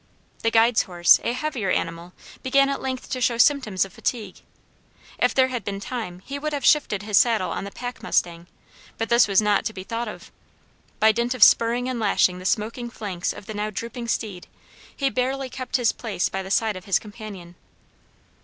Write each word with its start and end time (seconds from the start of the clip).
The 0.41 0.49
guide's 0.49 0.81
horse, 0.81 1.19
a 1.23 1.33
heavier 1.33 1.69
animal, 1.69 2.13
began 2.41 2.69
at 2.69 2.81
length 2.81 3.11
to 3.11 3.21
show 3.21 3.37
symptoms 3.37 3.85
of 3.85 3.93
fatigue. 3.93 4.37
If 5.19 5.35
there 5.35 5.49
had 5.49 5.63
been 5.63 5.79
time, 5.79 6.23
he 6.25 6.39
would 6.39 6.53
have 6.53 6.65
shifted 6.65 7.03
his 7.03 7.17
saddle 7.19 7.51
on 7.51 7.65
the 7.65 7.71
pack 7.71 8.01
mustang, 8.01 8.47
but 8.97 9.09
this 9.09 9.27
was 9.27 9.43
not 9.43 9.63
to 9.65 9.73
be 9.73 9.83
thought 9.83 10.07
of. 10.07 10.31
By 10.99 11.11
dint 11.11 11.35
of 11.35 11.43
spurring 11.43 11.87
and 11.87 11.99
lashing 11.99 12.39
the 12.39 12.45
smoking 12.45 12.89
flanks 12.89 13.31
of 13.31 13.45
the 13.45 13.53
now 13.53 13.69
drooping 13.69 14.07
steed, 14.07 14.47
he 14.97 15.11
barely 15.11 15.51
kept 15.51 15.75
his 15.77 15.91
place 15.91 16.29
by 16.29 16.41
the 16.41 16.49
side 16.49 16.75
of 16.75 16.85
his 16.85 16.97
companion. 16.97 17.53